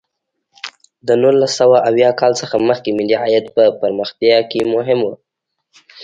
[1.07, 5.07] د نولس سوه اویا کال څخه مخکې ملي عاید په پرمختیا کې مهم و.